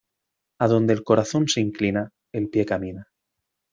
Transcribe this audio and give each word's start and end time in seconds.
Adonde 0.57 0.93
el 0.95 1.03
corazón 1.03 1.47
se 1.47 1.61
inclina, 1.61 2.09
el 2.33 2.49
pie 2.49 2.65
camina. 2.65 3.11